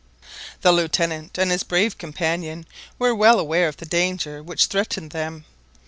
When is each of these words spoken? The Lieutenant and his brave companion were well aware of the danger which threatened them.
The 0.61 0.71
Lieutenant 0.71 1.37
and 1.37 1.51
his 1.51 1.61
brave 1.61 1.95
companion 1.99 2.65
were 2.97 3.13
well 3.13 3.39
aware 3.39 3.67
of 3.67 3.77
the 3.77 3.85
danger 3.85 4.41
which 4.41 4.65
threatened 4.65 5.11
them. 5.11 5.45